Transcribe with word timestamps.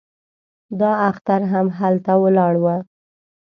دا 0.79 0.91
اختر 1.09 1.41
هم 1.51 1.67
هلته 1.79 2.13
ولاړو. 2.23 2.71